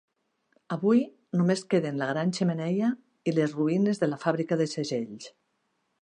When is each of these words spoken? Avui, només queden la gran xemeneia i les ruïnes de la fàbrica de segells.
Avui, 0.75 1.01
només 1.41 1.61
queden 1.73 2.01
la 2.03 2.07
gran 2.13 2.33
xemeneia 2.39 2.91
i 3.33 3.35
les 3.37 3.53
ruïnes 3.59 4.03
de 4.05 4.11
la 4.13 4.19
fàbrica 4.25 4.59
de 4.63 4.69
segells. 4.73 5.33